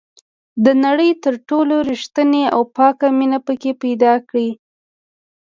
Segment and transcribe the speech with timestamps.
[0.65, 4.49] د نړۍ تر ټولو ریښتینې او پاکه مینه پکې پیدا کړئ.